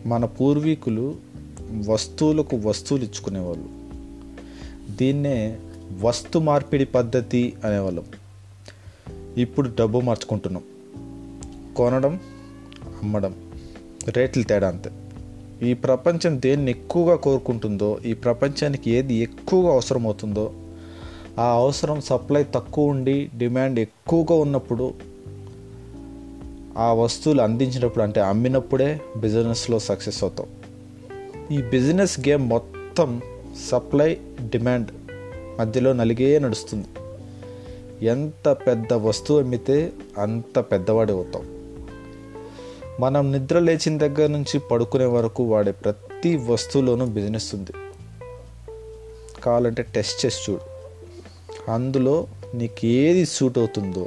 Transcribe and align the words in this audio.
మన 0.07 0.25
పూర్వీకులు 0.25 1.17
వస్తువులకు 1.87 2.57
వస్తువులు 2.57 3.05
ఇచ్చుకునేవాళ్ళు. 3.05 3.69
దీన్నే 4.97 5.59
వస్తు 6.01 6.39
మార్పిడి 6.39 6.85
పద్ధతి 6.85 7.57
అనేవాళ్ళం. 7.65 8.05
ఇప్పుడు 9.37 9.71
డబ్బు 9.79 10.01
మార్చుకుంటున్నాం. 10.01 10.63
కొనడం 11.77 12.21
అమ్మడం 13.03 13.53
రేట్లు 14.09 14.43
తేడా 14.43 14.69
అంతే. 14.69 14.91
ఈ 15.63 15.75
ప్రపంచం 15.75 16.41
దేన్ని 16.41 16.71
ఎక్కువగా 16.71 17.17
కోరుకుంటుందో 17.17 17.99
ఈ 18.07 18.15
ప్రపంచానికి 18.15 18.91
ఏది 18.91 19.15
ఎక్కువగా 19.15 19.73
అవసరం 19.73 20.07
అవుతుందో 20.07 20.53
ఆ 21.39 21.53
అవసరం 21.53 22.01
సప్లై 22.01 22.45
తక్కువ 22.45 22.87
ఉండి 22.87 23.31
డిమాండ్ 23.39 23.81
ఎక్కువగా 23.81 24.35
ఉన్నప్పుడు 24.35 24.95
ఆ 26.77 26.93
వస్తువులు 26.93 27.43
అందించినప్పుడు 27.43 28.05
అంటే 28.05 28.21
అమ్మినప్పుడే 28.21 29.01
బిజినెస్లో 29.17 29.79
సక్సెస్ 29.79 30.25
అవుతాం. 30.25 30.47
ఈ 31.53 31.63
బిజినెస్ 31.63 32.21
గేమ్ 32.21 32.49
మొత్తం 32.49 33.21
సప్లై 33.69 34.19
డిమాండ్ 34.49 34.89
మధ్యలో 35.61 35.93
నలిగే 35.93 36.39
నడుస్తుంది. 36.39 36.87
ఎంత 38.07 38.49
పెద్ద 38.49 38.93
వస్తువు 38.93 39.41
అమ్మితే 39.41 39.93
అంత 40.19 40.59
పెద్దవాడి 40.59 41.13
అవుతాం. 41.13 41.58
మనం 43.01 43.33
నిద్ర 43.33 43.59
లేచిన 43.59 43.99
దగ్గర 43.99 44.27
నుంచి 44.27 44.59
పడుకునే 44.59 45.05
వరకు 45.05 45.43
వాడే 45.45 45.73
ప్రతి 45.73 46.37
వస్తువులోనూ 46.37 47.07
బిజినెస్ 47.07 47.55
ఉంది. 47.55 47.73
కావాలంటే 49.43 49.83
టెస్ట్ 49.83 50.27
చేసి 50.27 50.53
చూడు. 50.53 50.79
అందులో 51.71 52.27
నీకు 52.55 52.87
ఏది 52.87 53.27
సూట్ 53.27 53.59
అవుతుందో 53.59 54.07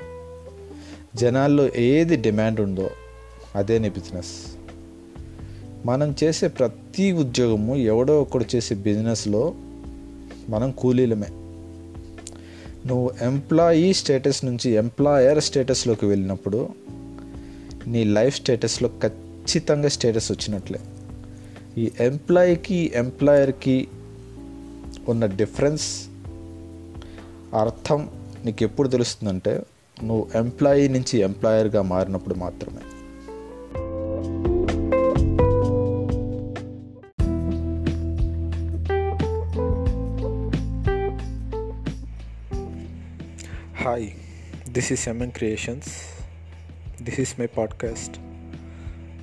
జనాల్లో 1.16 1.70
ఏది 1.76 2.16
డిమాండ్ 2.16 2.60
ఉందో 2.60 2.90
అదే 3.56 3.80
నీ 3.80 3.90
బిజినెస్ 3.90 4.56
మనం 5.86 6.16
చేసే 6.24 6.48
ప్రతి 6.48 7.12
ఉద్యోగము 7.12 7.76
ఎవడో 7.76 8.22
ఒకడు 8.22 8.46
చేసే 8.56 8.76
బిజినెస్లో 8.76 9.54
మనం 10.50 10.72
కూలీలమే. 10.72 11.28
నువ్వు 12.88 13.12
ఎంప్లాయీ 13.22 13.94
స్టేటస్ 13.94 14.46
నుంచి 14.46 14.72
ఎంప్లాయర్ 14.72 15.44
స్టేటస్లోకి 15.44 16.06
వెళ్ళినప్పుడు 16.06 16.70
నీ 17.88 18.04
లైఫ్ 18.04 18.36
స్టేటస్లో 18.36 18.90
ఖచ్చితంగా 19.04 19.90
స్టేటస్ 19.90 20.32
వచ్చినట్లే. 20.32 20.80
ఈ 21.78 21.92
ఎంప్లాయీకి 22.00 22.92
ఎంప్లాయర్కి 22.96 23.88
ఉన్న 25.10 25.26
డిఫరెన్స్ 25.26 26.08
అర్థం 27.56 28.10
నీకు 28.46 28.64
ఎప్పుడు 28.64 28.88
తెలుస్తుందంటే 28.88 29.64
నువ్వు 30.04 30.30
ఎంప్లాయీ 30.36 30.88
నుంచి 30.88 31.20
ఎంప్లాయర్గా 31.20 31.82
మారినప్పుడు 31.82 32.36
మాత్రమే. 32.36 32.82
Hi 43.84 44.10
this 44.70 44.92
is 44.92 45.10
MN 45.10 45.32
creations 45.32 46.21
this 47.02 47.20
is 47.20 47.40
my 47.40 47.46
podcast 47.46 48.20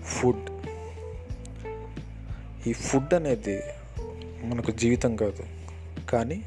food 0.02 0.50
ఈ 2.68 2.72
ఫుడ్ 2.72 3.14
అనేది 3.14 3.62
మనకు 4.42 4.70
జీవితం 4.70 5.16
కాదు 5.16 5.44
కానీ 6.10 6.42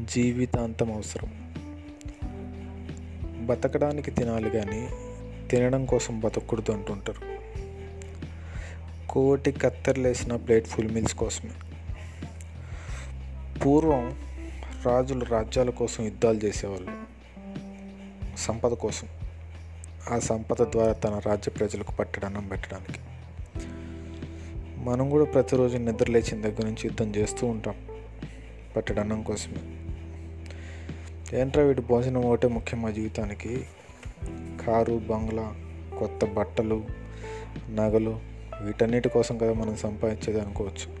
జీవితాంతం 0.00 0.92
అవసరం. 0.92 1.54
బతకడానికి 3.46 4.10
తినాలి 4.10 4.50
కానీ 4.50 4.88
తినడం 5.50 5.86
కోసం 5.86 6.20
బతకూడదు 6.20 6.72
అంటుంటారు. 6.72 7.38
కోటి 9.08 9.52
కత్తెరలేసిన 9.52 10.36
ప్లేట్ 10.36 10.66
ఫుల్ 10.66 10.90
మీల్స్ 10.90 11.14
కోసమే. 11.14 11.50
పూర్వం 13.58 14.16
రాజులు 14.86 15.24
రాజ్యాల 15.24 15.70
కోసం 15.70 16.04
యుద్ధాలు 16.04 16.38
చేసేవాళ్ళు 16.38 16.92
సంపద 18.38 18.72
కోసం. 18.72 19.08
ఆ 20.10 20.18
సంపద 20.18 20.62
ద్వారా 20.62 20.92
తన 20.92 21.18
రాజ్య 21.26 21.50
ప్రజలకు 21.50 21.92
పట్టడన్నం 21.92 22.48
పెట్టడానికి. 22.48 22.98
మనం 24.78 25.10
కూడా 25.10 25.24
ప్రతిరోజు 25.24 25.76
నిద్ర 25.76 26.10
లేచిన 26.10 26.42
దగ్గర 26.42 26.64
నుంచి 26.64 26.78
యుద్ధం 26.84 27.16
చేస్తూ 27.16 27.46
ఉంటాం 27.46 27.74
పట్టడన్నం 28.76 29.22
కోసమే. 29.22 29.58
ఏంట్రా 31.40 31.64
వీటి 31.64 31.80
భోజనం 31.80 32.24
ఒకటే 32.24 32.48
ముఖ్యం 32.48 32.82
మా 32.82 32.90
జీవితానికి? 32.90 33.66
కారు 34.66 35.02
బంగ్లా 35.10 35.54
కొత్త 35.98 36.24
బట్టలు 36.24 36.84
నగలు 37.70 38.20
వీటన్నిటి 38.62 39.08
కోసం 39.08 39.38
కదా 39.38 39.52
మనం 39.52 39.76
సంపాదించేది 39.76 40.40
అనుకోవచ్చు. 40.40 41.00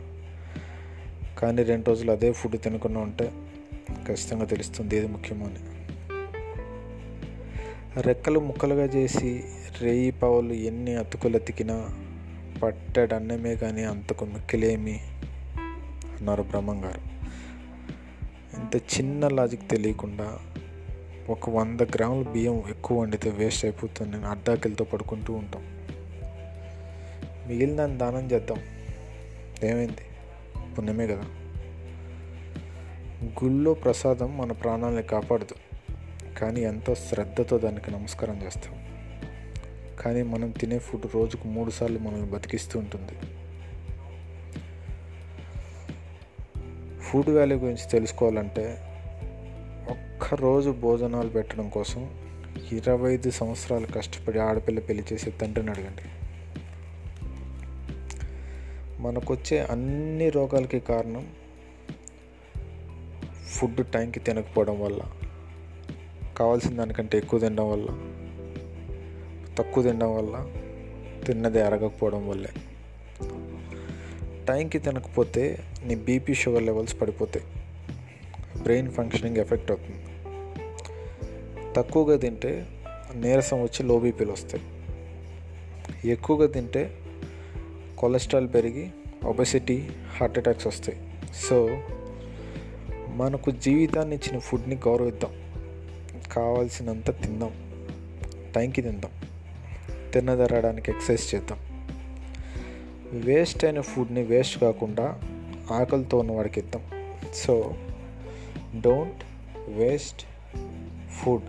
కానీ 1.38 1.62
రెండు 1.62 1.84
రోజులు 1.84 2.12
అదే 2.12 2.32
ఫుడ్ 2.32 2.60
తినకుండా 2.60 3.00
ఉంటే 3.00 3.32
ఖచ్చితంగా 4.06 4.44
తెలుస్తుంది 4.44 4.96
ఏది 4.96 5.06
ముఖ్యమో 5.06 5.46
అని. 5.46 5.79
రెక్కలు 7.96 8.40
ముక్కలుగా 8.40 8.84
చేసి 8.84 9.44
రేయి 9.80 10.10
పావులు 10.10 10.52
ఎన్ని 10.52 10.94
అతుకులతికినా 10.94 11.88
పట్టడన్నమే 12.62 13.56
కానీ 13.56 13.84
అంతకు 13.84 14.24
మిక్కిలేమి 14.24 15.00
అన్నారు 16.18 16.42
బ్రహ్మంగారు. 16.42 17.00
ఇంత 18.60 18.76
చిన్న 18.76 19.28
లాజిక్ 19.28 19.70
తెలియకుండా 19.70 20.38
ఒక 21.28 21.50
వంద 21.50 21.80
గ్రాముల 21.80 22.28
బియ్యం 22.28 22.62
ఎక్కువ 22.68 23.00
వండితే 23.00 23.30
వేస్ట్ 23.30 23.64
అయిపోతుంది 23.64 24.12
నేను 24.12 24.30
అడ్డాకిలతో 24.30 24.84
పడుకుంటూ 24.84 25.32
ఉంటాం. 25.34 25.62
మిగిలిన 27.48 27.86
దానం 27.86 28.30
చేద్దాం. 28.30 28.58
ఏమైంది? 29.70 30.02
పుణ్యమే 30.74 31.06
కదా. 31.06 31.24
గుళ్ళో 33.44 33.74
ప్రసాదం 33.74 34.38
మన 34.38 34.52
ప్రాణాలని 34.52 35.02
కాపాడదు 35.02 35.69
కానీ 36.40 36.60
ఎంతో 36.60 36.94
శ్రద్ధతో 36.94 37.58
దానికి 37.58 37.90
నమస్కారం 37.90 38.42
చేస్తాం. 38.42 38.90
కానీ 40.00 40.22
మనం 40.22 40.50
తినే 40.50 40.78
ఫుడ్ 40.78 41.06
రోజుకు 41.14 41.48
మూడుసార్లు 41.48 41.98
మనల్ని 41.98 42.26
బతికిస్తూ 42.26 42.78
ఉంటుంది. 42.78 43.12
ఫుడ్ 47.00 47.30
వాల్యూ 47.30 47.58
గురించి 47.58 47.90
తెలుసుకోవాలంటే 47.90 48.78
ఒక్కరోజు 49.90 50.70
భోజనాలు 50.70 51.28
పెట్టడం 51.28 51.68
కోసం 51.68 52.10
ఇరవై 52.72 53.14
ఐదు 53.14 53.30
సంవత్సరాలు 53.30 53.86
కష్టపడి 53.86 54.38
ఆడపిల్ల 54.38 54.80
పెళ్ళి 54.80 55.04
చేసే 55.12 55.30
తండ్రిని 55.30 55.70
అడగండి. 55.70 56.02
మనకొచ్చే 59.02 59.58
అన్ని 59.58 60.30
రోగాలకి 60.30 60.80
కారణం 60.80 61.26
ఫుడ్ 63.48 63.86
టైంకి 63.86 64.20
తినకపోవడం 64.20 64.80
వల్ల. 64.80 65.00
కావాల్సిన 66.40 66.76
దానికంటే 66.76 67.18
ఎక్కువ 67.18 67.38
తినడం 67.38 67.70
వల్ల 67.70 67.86
తక్కువ 69.58 69.82
తినడం 69.82 70.16
వల్ల 70.16 70.46
తిన్నది 71.26 71.62
అరగకపోవడం 71.62 72.28
వల్లే. 72.28 72.48
టైంకి 74.48 74.78
తినకపోతే 74.78 75.58
నీ 75.84 75.94
బీపీ 75.94 76.34
షుగర్ 76.34 76.62
లెవెల్స్ 76.62 77.00
పడిపోతాయి. 77.00 77.46
బ్రెయిన్ 78.62 78.90
ఫంక్షనింగ్ 78.90 79.36
ఎఫెక్ట్ 79.36 79.70
అవుతుంది. 79.70 80.02
తక్కువగా 81.76 82.16
తింటే 82.16 82.66
నీరసం 83.14 83.62
వచ్చి 83.62 83.82
లో 83.82 83.98
బీపీలు 83.98 84.32
వస్తాయి. 84.32 84.64
ఎక్కువగా 86.10 86.46
తింటే 86.46 86.98
కొలెస్ట్రాల్ 87.98 88.48
పెరిగి 88.54 88.90
ఒబెసిటీ 89.24 89.88
హార్ట్ 90.08 90.38
అటాక్స్ 90.38 90.66
వస్తాయి. 90.66 90.98
సో 91.34 91.82
మనకు 93.08 93.50
జీవితాన్ని 93.50 94.16
ఇచ్చిన 94.16 94.38
ఫుడ్ని 94.38 94.74
గౌరవిద్దాం. 94.74 95.49
కావాల్సినంత 96.32 97.10
తిందాం. 97.22 97.50
టైంకి 98.56 98.82
తిందాం. 98.82 99.10
తిన్నదరడానికి 100.10 100.90
ఎక్సర్సైజ్ 100.90 101.34
చేద్దాం. 101.34 101.58
వేస్ట్ 103.12 103.64
అయిన 103.64 103.80
ఫుడ్ని 103.80 104.22
వేస్ట్ 104.22 104.58
కాకుండా 104.58 105.20
ఆకలితో 105.72 106.18
ఉన్నవాడికి 106.18 106.60
ఇద్దాం. 106.60 106.82
సో 107.34 107.74
డోంట్ 108.80 109.24
వేస్ట్ 109.68 110.22
ఫుడ్ 111.10 111.42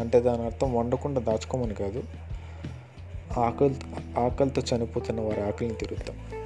అంటే 0.00 0.20
దాని 0.20 0.42
అర్థం 0.42 0.74
వండకుండా 0.74 1.20
దాచుకోమని 1.20 1.74
కాదు. 1.74 2.02
ఆకలి 3.38 3.76
ఆకలితో 4.18 4.76
చనిపోతున్న 4.76 5.20
వారి 5.20 5.42
ఆకలిని 5.42 5.74
తిరుగుతాం 5.74 6.41